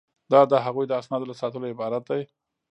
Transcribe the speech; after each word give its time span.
دا 0.31 0.41
د 0.51 0.53
هغوی 0.65 0.85
د 0.87 0.93
اسنادو 1.01 1.29
له 1.31 1.35
ساتلو 1.41 1.71
عبارت 1.73 2.03
ده. 2.09 2.17